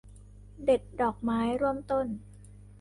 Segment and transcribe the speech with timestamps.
[0.65, 2.07] เด็ดดอกไม้ร่วมต้น